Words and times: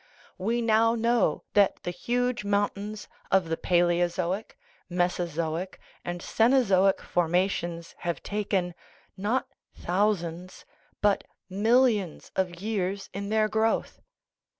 We 0.39 0.63
now 0.63 0.95
know 0.95 1.43
that 1.53 1.83
the 1.83 1.91
huge 1.91 2.43
moun 2.43 2.69
tains 2.71 3.07
of 3.31 3.49
the 3.49 3.55
palaeozoic, 3.55 4.57
mesozoic, 4.89 5.79
and 6.03 6.21
cenozoic 6.23 7.01
forma 7.01 7.47
tions 7.47 7.93
have 7.99 8.23
taken, 8.23 8.73
not 9.15 9.47
thousands, 9.75 10.65
but 11.03 11.25
millions 11.51 12.31
of 12.35 12.61
years 12.61 13.11
in 13.13 13.29
their 13.29 13.47
growth. 13.47 14.01